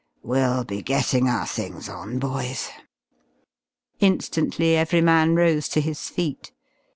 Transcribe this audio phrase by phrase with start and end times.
[0.23, 2.69] We'll be getting our things on, boys."
[3.99, 6.51] Instantly every man rose to his feet.